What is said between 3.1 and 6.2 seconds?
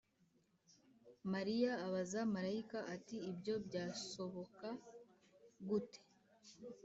ibyo byasoboka gute